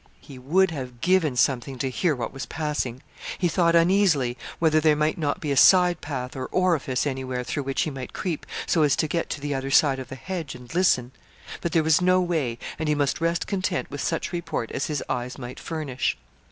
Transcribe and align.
He 0.19 0.39
would 0.39 0.71
have 0.71 0.99
given 0.99 1.35
something 1.35 1.77
to 1.77 1.87
hear 1.91 2.15
what 2.15 2.33
was 2.33 2.47
passing. 2.47 3.03
He 3.37 3.47
thought 3.47 3.75
uneasily 3.75 4.35
whether 4.57 4.79
there 4.79 4.95
might 4.95 5.19
not 5.19 5.39
be 5.39 5.51
a 5.51 5.55
side 5.55 6.01
path 6.01 6.35
or 6.35 6.47
orifice 6.47 7.05
anywhere 7.05 7.43
through 7.43 7.61
which 7.61 7.83
he 7.83 7.91
might 7.91 8.11
creep 8.11 8.47
so 8.65 8.81
as 8.81 8.95
to 8.95 9.07
get 9.07 9.29
to 9.29 9.39
the 9.39 9.53
other 9.53 9.69
side 9.69 9.99
of 9.99 10.09
the 10.09 10.15
hedge 10.15 10.55
and 10.55 10.73
listen. 10.73 11.11
But 11.61 11.73
there 11.73 11.83
was 11.83 12.01
no 12.01 12.19
way, 12.19 12.57
and 12.79 12.89
he 12.89 12.95
must 12.95 13.21
rest 13.21 13.45
content 13.45 13.91
with 13.91 14.01
such 14.01 14.31
report 14.31 14.71
as 14.71 14.87
his 14.87 15.03
eyes 15.07 15.37
might 15.37 15.59
furnish. 15.59 16.17